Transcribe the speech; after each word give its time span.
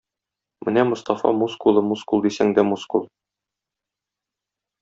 Менә 0.69 0.85
Мостафа 0.91 1.33
мускулы 1.41 1.85
мускул 1.91 2.25
дисәң 2.29 2.57
дә 2.61 2.67
мускул. 2.71 3.09